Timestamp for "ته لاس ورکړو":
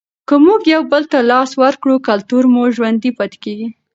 1.11-1.95